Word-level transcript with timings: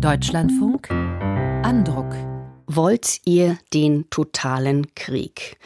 Deutschlandfunk 0.00 0.90
Andruck. 0.90 2.14
Wollt 2.68 3.20
ihr 3.24 3.58
den 3.74 4.08
totalen 4.10 4.94
Krieg? 4.94 5.58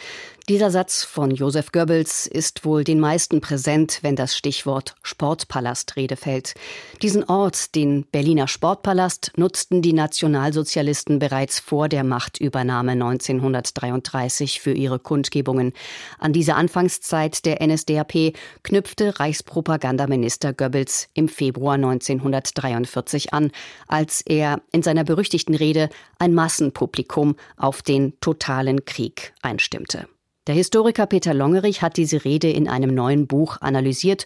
Dieser 0.53 0.71
Satz 0.71 1.03
von 1.03 1.31
Josef 1.31 1.73
Goebbels 1.73 2.27
ist 2.27 2.67
wohl 2.67 2.85
den 2.85 3.01
meisten 3.01 3.41
präsent, 3.41 4.01
wenn 4.03 4.17
das 4.17 4.37
Stichwort 4.37 4.97
Sportpalastrede 5.03 6.15
fällt. 6.17 6.53
Diesen 7.01 7.25
Ort, 7.25 7.75
den 7.75 8.05
Berliner 8.13 8.47
Sportpalast, 8.49 9.33
nutzten 9.37 9.81
die 9.81 9.95
Nationalsozialisten 9.95 11.19
bereits 11.19 11.59
vor 11.59 11.89
der 11.89 12.05
Machtübernahme 12.05 12.93
1933 12.93 14.61
für 14.61 14.73
ihre 14.75 14.99
Kundgebungen. 14.99 15.73
An 16.19 16.35
diese 16.35 16.55
Anfangszeit 16.55 17.47
der 17.47 17.67
NSDAP 17.67 18.35
knüpfte 18.63 19.19
Reichspropagandaminister 19.21 20.53
Goebbels 20.53 21.09
im 21.15 21.31
Februar 21.31 21.77
1943 21.77 23.33
an, 23.33 23.53
als 23.89 24.21
er 24.21 24.61
in 24.71 24.83
seiner 24.83 25.05
berüchtigten 25.05 25.55
Rede 25.55 25.89
ein 26.19 26.35
Massenpublikum 26.35 27.37
auf 27.57 27.81
den 27.81 28.21
totalen 28.21 28.85
Krieg 28.85 29.33
einstimmte. 29.41 30.09
Der 30.49 30.57
Historiker 30.57 31.07
Peter 31.07 31.35
Longerich 31.35 31.83
hat 31.83 31.97
diese 31.97 32.25
Rede 32.25 32.51
in 32.51 32.69
einem 32.69 32.93
neuen 32.93 33.29
Buch 33.29 33.59
analysiert 33.61 34.25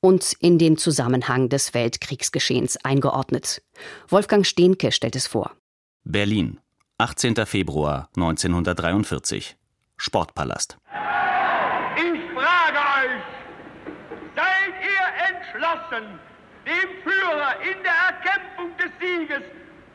und 0.00 0.32
in 0.40 0.56
den 0.56 0.78
Zusammenhang 0.78 1.50
des 1.50 1.74
Weltkriegsgeschehens 1.74 2.82
eingeordnet. 2.86 3.60
Wolfgang 4.08 4.46
Stehnke 4.46 4.92
stellt 4.92 5.14
es 5.14 5.26
vor. 5.26 5.52
Berlin, 6.04 6.58
18. 6.96 7.44
Februar 7.44 8.08
1943. 8.16 9.58
Sportpalast. 9.98 10.78
Ich 11.96 12.20
frage 12.32 12.78
euch, 12.96 13.22
seid 14.36 14.72
ihr 14.80 15.06
entschlossen, 15.28 16.18
dem 16.64 16.88
Führer 17.02 17.60
in 17.60 17.76
der 17.82 17.92
Erkämpfung 18.08 18.74
des 18.78 18.90
Sieges 18.98 19.42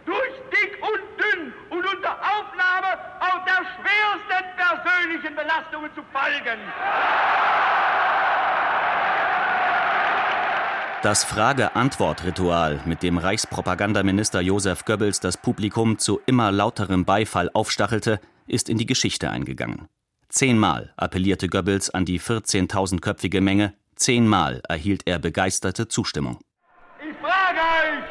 durch 0.05 0.33
dick 0.51 0.77
und 0.83 1.01
dünn 1.17 1.53
und 1.71 1.83
unter 1.95 2.15
Aufnahme 2.19 3.12
persönlichen 5.33 5.35
Belastungen 5.35 5.91
zu 5.95 6.01
folgen. 6.11 6.59
Das 11.01 11.23
Frage-Antwort-Ritual, 11.25 12.81
mit 12.85 13.03
dem 13.03 13.17
Reichspropagandaminister 13.17 14.39
Josef 14.39 14.85
Goebbels 14.85 15.19
das 15.19 15.35
Publikum 15.35 15.97
zu 15.97 16.21
immer 16.25 16.51
lauterem 16.51 17.03
Beifall 17.03 17.49
aufstachelte, 17.53 18.21
ist 18.47 18.69
in 18.69 18.77
die 18.77 18.85
Geschichte 18.85 19.29
eingegangen. 19.29 19.89
Zehnmal 20.29 20.93
appellierte 20.95 21.49
Goebbels 21.49 21.89
an 21.89 22.05
die 22.05 22.21
14.000-köpfige 22.21 23.41
Menge, 23.41 23.73
zehnmal 23.95 24.61
erhielt 24.67 25.03
er 25.05 25.19
begeisterte 25.19 25.87
Zustimmung. 25.89 26.39
Ich 26.99 27.17
frage 27.17 27.59
euch, 27.59 28.03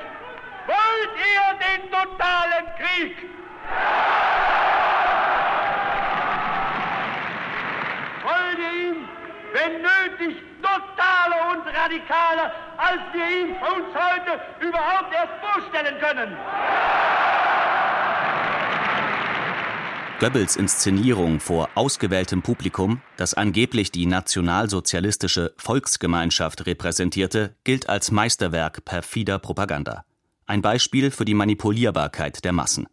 wollt 0.68 1.16
ihr 1.18 1.58
den 1.58 1.90
totalen 1.90 2.66
Krieg? 2.76 3.16
Wollt 8.22 8.58
ihr 8.58 8.90
ihn, 8.90 9.08
wenn 9.62 9.82
nötig, 9.82 10.42
totaler 10.60 11.50
und 11.52 11.66
radikaler, 11.66 12.52
als 12.76 13.02
wir 13.12 13.26
ihn 13.26 13.50
uns 13.52 13.88
heute 13.94 14.40
überhaupt 14.66 15.12
erst 15.14 15.32
vorstellen 15.40 15.98
können? 16.00 16.36
Goebbels 20.18 20.54
Inszenierung 20.54 21.40
vor 21.40 21.70
ausgewähltem 21.74 22.42
Publikum, 22.42 23.02
das 23.16 23.34
angeblich 23.34 23.90
die 23.90 24.06
nationalsozialistische 24.06 25.52
Volksgemeinschaft 25.56 26.64
repräsentierte, 26.66 27.56
gilt 27.64 27.88
als 27.88 28.12
Meisterwerk 28.12 28.84
perfider 28.84 29.40
Propaganda. 29.40 30.04
Ein 30.46 30.62
Beispiel 30.62 31.10
für 31.10 31.24
die 31.24 31.34
Manipulierbarkeit 31.34 32.44
der 32.44 32.52
Massen. 32.52 32.86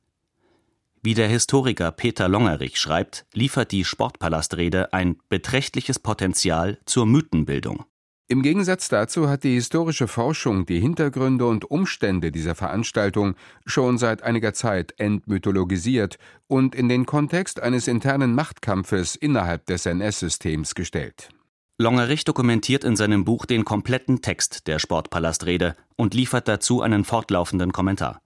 Wie 1.01 1.13
der 1.13 1.29
Historiker 1.29 1.91
Peter 1.91 2.27
Longerich 2.27 2.77
schreibt, 2.77 3.25
liefert 3.33 3.71
die 3.71 3.85
Sportpalastrede 3.85 4.91
ein 4.91 5.15
beträchtliches 5.29 5.97
Potenzial 5.97 6.77
zur 6.85 7.05
Mythenbildung. 7.05 7.85
Im 8.27 8.43
Gegensatz 8.43 8.89
dazu 8.89 9.29
hat 9.29 9.45
die 9.45 9.53
historische 9.53 10.09
Forschung 10.09 10.65
die 10.65 10.79
Hintergründe 10.79 11.47
und 11.47 11.71
Umstände 11.71 12.31
dieser 12.31 12.53
Veranstaltung 12.53 13.35
schon 13.65 13.97
seit 13.97 14.23
einiger 14.23 14.53
Zeit 14.53 14.93
entmythologisiert 14.97 16.19
und 16.47 16.75
in 16.75 16.89
den 16.89 17.05
Kontext 17.05 17.61
eines 17.61 17.87
internen 17.87 18.35
Machtkampfes 18.35 19.15
innerhalb 19.15 19.65
des 19.67 19.85
NS-Systems 19.85 20.75
gestellt. 20.75 21.29
Longerich 21.77 22.25
dokumentiert 22.25 22.83
in 22.83 22.97
seinem 22.97 23.23
Buch 23.23 23.45
den 23.45 23.63
kompletten 23.63 24.21
Text 24.21 24.67
der 24.67 24.79
Sportpalastrede 24.79 25.77
und 25.95 26.13
liefert 26.13 26.49
dazu 26.49 26.81
einen 26.81 27.05
fortlaufenden 27.05 27.71
Kommentar. 27.71 28.21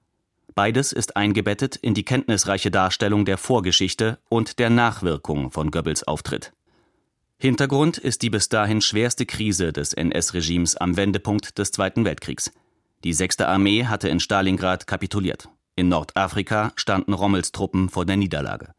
Beides 0.56 0.92
ist 0.92 1.18
eingebettet 1.18 1.76
in 1.78 1.96
die 1.96 2.06
kenntnisreiche 2.06 2.70
Darstellung 2.70 3.26
der 3.26 3.38
Vorgeschichte 3.38 4.20
und 4.30 4.60
der 4.60 4.70
Nachwirkung 4.70 5.50
von 5.50 5.72
Goebbels 5.72 6.04
Auftritt. 6.04 6.54
Hintergrund 7.38 7.98
ist 7.98 8.22
die 8.22 8.30
bis 8.30 8.50
dahin 8.50 8.82
schwerste 8.82 9.26
Krise 9.26 9.74
des 9.74 9.94
NS-Regimes 9.94 10.78
am 10.78 10.96
Wendepunkt 10.96 11.58
des 11.58 11.72
Zweiten 11.72 12.06
Weltkriegs. 12.06 12.52
Die 13.04 13.14
6. 13.14 13.42
Armee 13.42 13.86
hatte 13.86 14.10
in 14.10 14.20
Stalingrad 14.20 14.86
kapituliert. 14.88 15.50
In 15.76 15.90
Nordafrika 15.90 16.72
standen 16.76 17.14
Rommels 17.14 17.52
Truppen 17.52 17.90
vor 17.90 18.06
der 18.06 18.18
Niederlage. 18.18 18.74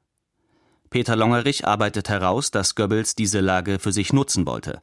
Peter 0.91 1.17
Longerich 1.17 1.67
arbeitet 1.67 2.09
heraus, 2.09 2.53
dass 2.53 2.77
Goebbels 2.77 3.17
diese 3.17 3.41
Lage 3.41 3.81
für 3.81 3.93
sich 3.93 4.13
nutzen 4.13 4.47
wollte. 4.47 4.81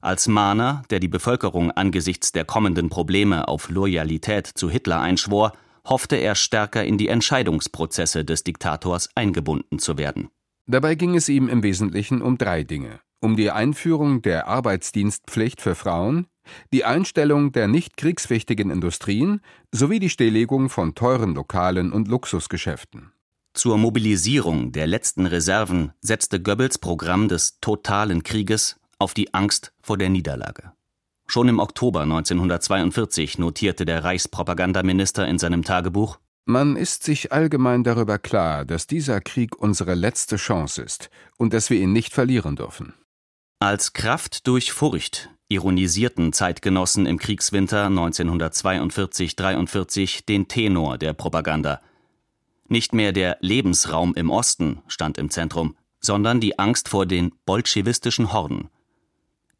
Als 0.00 0.28
Mahner, 0.28 0.84
der 0.90 1.00
die 1.00 1.08
Bevölkerung 1.08 1.72
angesichts 1.72 2.30
der 2.30 2.44
kommenden 2.44 2.90
Probleme 2.90 3.48
auf 3.48 3.68
Loyalität 3.68 4.46
zu 4.46 4.70
Hitler 4.70 5.00
einschwor, 5.00 5.52
hoffte 5.84 6.16
er 6.16 6.34
stärker 6.34 6.84
in 6.84 6.98
die 6.98 7.08
Entscheidungsprozesse 7.08 8.24
des 8.24 8.44
Diktators 8.44 9.10
eingebunden 9.14 9.78
zu 9.78 9.98
werden. 9.98 10.28
Dabei 10.66 10.94
ging 10.94 11.16
es 11.16 11.28
ihm 11.28 11.48
im 11.48 11.62
Wesentlichen 11.62 12.22
um 12.22 12.38
drei 12.38 12.62
Dinge. 12.62 13.00
Um 13.20 13.36
die 13.36 13.50
Einführung 13.50 14.22
der 14.22 14.48
Arbeitsdienstpflicht 14.48 15.60
für 15.60 15.74
Frauen, 15.74 16.26
die 16.72 16.84
Einstellung 16.84 17.52
der 17.52 17.68
nicht 17.68 17.96
kriegswichtigen 17.96 18.70
Industrien 18.70 19.40
sowie 19.70 20.00
die 20.00 20.10
Stilllegung 20.10 20.70
von 20.70 20.94
teuren 20.94 21.34
Lokalen 21.34 21.92
und 21.92 22.08
Luxusgeschäften. 22.08 23.12
Zur 23.54 23.76
Mobilisierung 23.78 24.72
der 24.72 24.86
letzten 24.86 25.26
Reserven 25.26 25.92
setzte 26.00 26.40
Goebbels 26.40 26.78
Programm 26.78 27.28
des 27.28 27.60
totalen 27.60 28.22
Krieges 28.22 28.80
auf 28.98 29.14
die 29.14 29.34
Angst 29.34 29.72
vor 29.82 29.98
der 29.98 30.08
Niederlage. 30.08 30.72
Schon 31.32 31.48
im 31.48 31.58
Oktober 31.60 32.02
1942 32.02 33.38
notierte 33.38 33.86
der 33.86 34.04
Reichspropagandaminister 34.04 35.26
in 35.26 35.38
seinem 35.38 35.64
Tagebuch 35.64 36.18
Man 36.44 36.76
ist 36.76 37.04
sich 37.04 37.32
allgemein 37.32 37.84
darüber 37.84 38.18
klar, 38.18 38.66
dass 38.66 38.86
dieser 38.86 39.22
Krieg 39.22 39.56
unsere 39.56 39.94
letzte 39.94 40.36
Chance 40.36 40.82
ist 40.82 41.08
und 41.38 41.54
dass 41.54 41.70
wir 41.70 41.80
ihn 41.80 41.94
nicht 41.94 42.12
verlieren 42.12 42.56
dürfen. 42.56 42.92
Als 43.60 43.94
Kraft 43.94 44.46
durch 44.46 44.72
Furcht 44.72 45.30
ironisierten 45.48 46.34
Zeitgenossen 46.34 47.06
im 47.06 47.18
Kriegswinter 47.18 47.86
1942-43 47.86 50.26
den 50.26 50.48
Tenor 50.48 50.98
der 50.98 51.14
Propaganda– 51.14 51.80
nicht 52.68 52.92
mehr 52.92 53.12
der 53.12 53.38
Lebensraum 53.40 54.14
im 54.14 54.28
Osten 54.28 54.82
stand 54.86 55.16
im 55.16 55.30
Zentrum, 55.30 55.78
sondern 55.98 56.40
die 56.40 56.58
Angst 56.58 56.90
vor 56.90 57.06
den 57.06 57.32
bolschewistischen 57.46 58.34
Horden. 58.34 58.68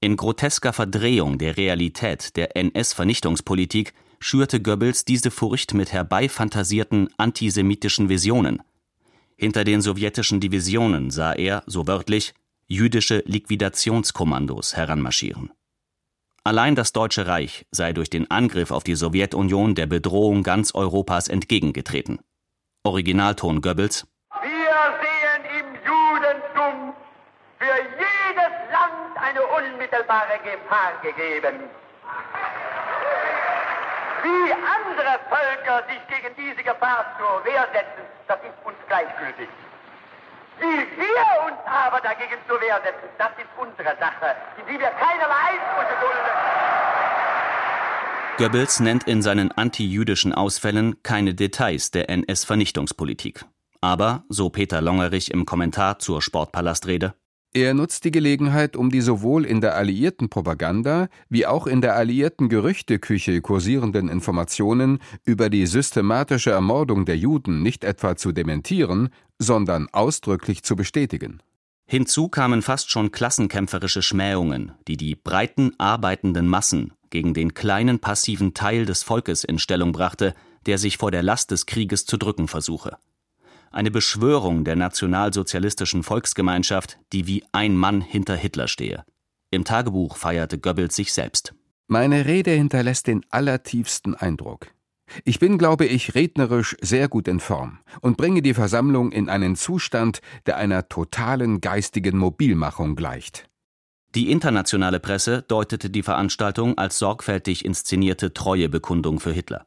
In 0.03 0.17
grotesker 0.17 0.73
Verdrehung 0.73 1.39
der 1.39 1.57
Realität 1.57 2.35
der 2.37 2.57
NS-Vernichtungspolitik 2.57 3.95
schürte 4.19 4.61
Goebbels 4.61 5.05
diese 5.05 5.31
Furcht 5.31 5.75
mit 5.75 5.93
herbeifantasierten 5.93 7.09
antisemitischen 7.19 8.09
Visionen. 8.09 8.65
Hinter 9.37 9.63
den 9.63 9.81
sowjetischen 9.81 10.41
Divisionen 10.41 11.13
sah 11.13 11.35
er, 11.35 11.63
so 11.67 11.87
wörtlich, 11.87 12.35
jüdische 12.67 13.23
Liquidationskommandos 13.27 14.77
heranmarschieren. 14.77 15.53
Allein 16.43 16.75
das 16.75 16.93
Deutsche 16.93 17.29
Reich 17.29 17.65
sei 17.71 17.93
durch 17.93 18.11
den 18.11 18.29
Angriff 18.29 18.73
auf 18.73 18.83
die 18.83 18.97
Sowjetunion 18.97 19.77
der 19.77 19.87
Bedrohung 19.87 20.43
ganz 20.43 20.75
Europas 20.75 21.29
entgegengetreten. 21.29 22.19
Originalton 22.83 23.61
Goebbels. 23.61 24.05
Wir 24.43 24.51
sehen 25.01 25.45
im 25.61 25.67
Judentum 25.87 26.93
für 27.59 27.79
jedes 27.95 28.73
Land 28.73 29.17
eine 29.23 29.41
unmittelbare 30.13 30.39
Gefahr 30.45 30.93
gegeben. 31.03 31.69
Wie 34.23 34.53
andere 34.53 35.19
Völker 35.29 35.83
sich 35.89 36.01
gegen 36.07 36.35
diese 36.37 36.63
Gefahr 36.63 37.07
zur 37.19 37.45
Wehr 37.45 37.67
setzen, 37.73 38.05
das 38.29 38.39
ist 38.39 38.65
uns 38.65 38.77
gleichgültig. 38.87 39.49
Wie 40.61 41.01
wir 41.01 41.47
uns 41.47 41.59
aber 41.67 42.01
dagegen 42.01 42.39
zur 42.47 42.61
Wehr 42.61 42.81
setzen, 42.85 43.09
das 43.19 43.31
ist 43.39 43.51
unsere 43.57 43.97
Sache, 43.99 44.37
in 44.59 44.67
die 44.67 44.79
wir 44.79 44.91
keinerlei 44.91 45.35
Einsprüche 45.51 45.97
dulden. 46.01 46.33
Goebbels 48.39 48.81
nennt 48.81 49.05
in 49.05 49.23
seinen 49.23 49.53
antijüdischen 49.53 50.33
Ausfällen 50.33 51.03
keine 51.03 51.35
Details 51.35 51.91
der 51.91 52.09
NS-Vernichtungspolitik. 52.09 53.45
Aber, 53.81 54.25
so 54.29 54.49
Peter 54.49 54.81
Longerich 54.81 55.33
im 55.33 55.45
Kommentar 55.45 55.99
zur 55.99 56.23
Sportpalastrede, 56.23 57.15
Er 57.55 57.75
nutzt 57.75 58.07
die 58.07 58.11
Gelegenheit, 58.11 58.77
um 58.77 58.91
die 58.91 59.03
sowohl 59.03 59.45
in 59.45 59.61
der 59.61 59.77
alliierten 59.77 60.31
Propaganda 60.31 61.09
wie 61.29 61.45
auch 61.45 61.67
in 61.67 61.83
der 61.83 61.97
alliierten 61.97 62.49
Gerüchteküche 62.49 63.43
kursierenden 63.43 64.09
Informationen 64.09 65.01
über 65.25 65.51
die 65.51 65.67
systematische 65.67 66.51
Ermordung 66.51 67.05
der 67.05 67.19
Juden 67.19 67.63
nicht 67.63 67.85
etwa 67.85 68.17
zu 68.17 68.33
dementieren, 68.33 69.11
sondern 69.39 69.89
ausdrücklich 69.93 70.63
zu 70.63 70.77
bestätigen. 70.77 71.43
Hinzu 71.85 72.31
kamen 72.31 72.63
fast 72.63 72.91
schon 72.91 73.13
klassenkämpferische 73.13 74.01
Schmähungen, 74.01 74.73
die 74.89 74.97
die 74.97 75.15
breiten 75.15 75.73
arbeitenden 75.77 76.49
Massen 76.49 76.95
gegen 77.11 77.35
den 77.35 77.53
kleinen 77.53 77.99
passiven 77.99 78.55
Teil 78.55 78.87
des 78.87 79.03
Volkes 79.03 79.45
in 79.45 79.59
Stellung 79.59 79.93
brachte, 79.93 80.33
der 80.65 80.79
sich 80.79 80.97
vor 80.97 81.11
der 81.11 81.23
Last 81.23 81.51
des 81.51 81.67
Krieges 81.67 82.07
zu 82.07 82.17
drücken 82.17 82.49
versuche 82.49 82.97
eine 83.73 83.91
Beschwörung 83.91 84.65
der 84.65 84.77
nationalsozialistischen 84.77 86.03
Volksgemeinschaft, 86.03 86.99
die 87.13 87.27
wie 87.27 87.45
ein 87.53 87.77
Mann 87.77 88.01
hinter 88.01 88.37
Hitler 88.37 88.69
stehe. 88.69 89.05
Im 89.51 89.65
Tagebuch 89.65 90.17
feierte 90.17 90.59
Goebbels 90.59 90.97
sich 90.97 91.13
selbst. 91.13 91.55
Meine 91.87 92.27
Rede 92.27 92.53
hinterlässt 92.53 93.07
den 93.07 93.25
allertiefsten 93.31 94.15
Eindruck. 94.15 94.69
Ich 95.25 95.39
bin, 95.39 95.59
glaube 95.59 95.85
ich, 95.85 96.15
rednerisch 96.15 96.77
sehr 96.81 97.09
gut 97.09 97.29
in 97.29 97.41
Form 97.41 97.81
und 98.01 98.17
bringe 98.17 98.41
die 98.41 98.55
Versammlung 98.55 99.13
in 99.13 99.29
einen 99.29 99.57
Zustand, 99.57 100.21
der 100.47 100.57
einer 100.57 100.89
totalen 100.89 101.61
geistigen 101.61 102.17
Mobilmachung 102.17 102.97
gleicht. 102.97 103.49
Die 104.15 104.31
internationale 104.31 105.01
Presse 105.01 105.43
deutete 105.43 105.91
die 105.91 106.03
Veranstaltung 106.03 106.77
als 106.77 106.99
sorgfältig 106.99 107.65
inszenierte 107.65 108.35
Treuebekundung 108.35 109.21
für 109.21 109.33
Hitler. 109.33 109.67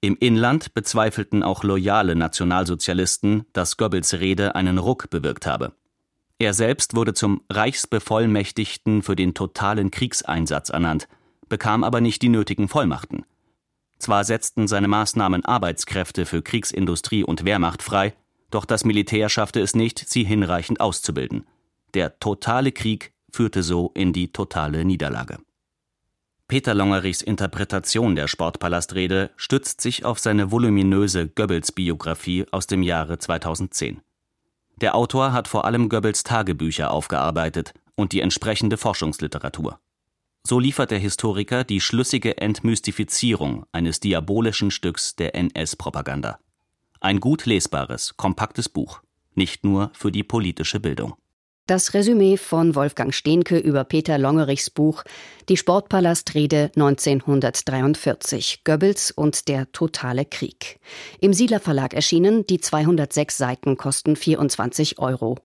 Im 0.00 0.16
Inland 0.20 0.74
bezweifelten 0.74 1.42
auch 1.42 1.64
loyale 1.64 2.14
Nationalsozialisten, 2.14 3.46
dass 3.52 3.76
Goebbels 3.76 4.14
Rede 4.14 4.54
einen 4.54 4.78
Ruck 4.78 5.10
bewirkt 5.10 5.44
habe. 5.46 5.72
Er 6.38 6.54
selbst 6.54 6.94
wurde 6.94 7.14
zum 7.14 7.42
Reichsbevollmächtigten 7.50 9.02
für 9.02 9.16
den 9.16 9.34
totalen 9.34 9.90
Kriegseinsatz 9.90 10.68
ernannt, 10.68 11.08
bekam 11.48 11.82
aber 11.82 12.00
nicht 12.00 12.22
die 12.22 12.28
nötigen 12.28 12.68
Vollmachten. 12.68 13.24
Zwar 13.98 14.22
setzten 14.22 14.68
seine 14.68 14.86
Maßnahmen 14.86 15.44
Arbeitskräfte 15.44 16.26
für 16.26 16.42
Kriegsindustrie 16.42 17.24
und 17.24 17.44
Wehrmacht 17.44 17.82
frei, 17.82 18.14
doch 18.50 18.64
das 18.64 18.84
Militär 18.84 19.28
schaffte 19.28 19.60
es 19.60 19.74
nicht, 19.74 20.08
sie 20.08 20.22
hinreichend 20.22 20.80
auszubilden. 20.80 21.44
Der 21.94 22.20
totale 22.20 22.70
Krieg 22.70 23.12
führte 23.30 23.64
so 23.64 23.90
in 23.94 24.12
die 24.12 24.32
totale 24.32 24.84
Niederlage. 24.84 25.38
Peter 26.48 26.72
Longerichs 26.72 27.20
Interpretation 27.20 28.16
der 28.16 28.26
Sportpalastrede 28.26 29.30
stützt 29.36 29.82
sich 29.82 30.06
auf 30.06 30.18
seine 30.18 30.50
voluminöse 30.50 31.28
Goebbels-Biografie 31.28 32.46
aus 32.50 32.66
dem 32.66 32.82
Jahre 32.82 33.18
2010. 33.18 34.00
Der 34.80 34.94
Autor 34.94 35.34
hat 35.34 35.46
vor 35.46 35.66
allem 35.66 35.90
Goebbels 35.90 36.22
Tagebücher 36.22 36.90
aufgearbeitet 36.90 37.74
und 37.96 38.12
die 38.12 38.22
entsprechende 38.22 38.78
Forschungsliteratur. 38.78 39.78
So 40.42 40.58
liefert 40.58 40.90
der 40.90 40.98
Historiker 40.98 41.64
die 41.64 41.82
schlüssige 41.82 42.38
Entmystifizierung 42.38 43.66
eines 43.70 44.00
diabolischen 44.00 44.70
Stücks 44.70 45.16
der 45.16 45.34
NS-Propaganda. 45.34 46.38
Ein 47.00 47.20
gut 47.20 47.44
lesbares, 47.44 48.16
kompaktes 48.16 48.70
Buch, 48.70 49.02
nicht 49.34 49.64
nur 49.64 49.90
für 49.92 50.10
die 50.10 50.24
politische 50.24 50.80
Bildung. 50.80 51.14
Das 51.68 51.92
Resümee 51.92 52.38
von 52.38 52.74
Wolfgang 52.74 53.12
Stehnke 53.12 53.58
über 53.58 53.84
Peter 53.84 54.16
Longerichs 54.16 54.70
Buch 54.70 55.04
Die 55.50 55.58
Sportpalastrede 55.58 56.70
1943 56.74 58.64
Goebbels 58.64 59.10
und 59.10 59.48
der 59.48 59.70
totale 59.72 60.24
Krieg. 60.24 60.80
Im 61.20 61.34
Siedler 61.34 61.60
Verlag 61.60 61.92
erschienen, 61.92 62.46
die 62.46 62.58
206 62.58 63.36
Seiten 63.36 63.76
kosten 63.76 64.16
24 64.16 64.98
Euro. 64.98 65.36